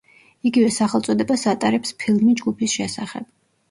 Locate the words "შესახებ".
2.83-3.35